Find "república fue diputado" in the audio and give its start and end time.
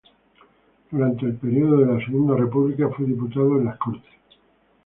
2.35-3.59